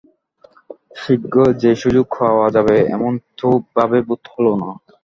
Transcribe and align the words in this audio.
শীঘ্র 0.95 1.33
যে 1.61 1.71
সুযোগ 1.81 2.05
পাওয়া 2.17 2.47
যাবে 2.55 2.75
এমন 2.95 3.11
তো 3.39 3.47
ভাবে 3.75 3.99
বোধ 4.07 4.23
হল 4.33 4.47
না। 4.61 4.69